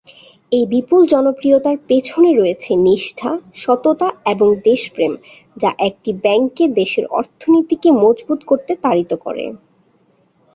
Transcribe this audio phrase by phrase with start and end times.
[0.51, 3.31] এই বিপুল জনপ্রিয়তার পেছনে রয়েছে নিষ্ঠা,
[3.55, 5.13] সততা এবং দেশপ্রেম
[5.57, 9.45] যা একটি ব্যাংককে দেশের অর্থনীতিকে মজবুত করতে তাড়িত করে।